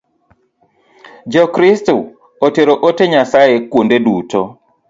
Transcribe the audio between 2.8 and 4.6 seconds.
ote Nyasaye kuonde duto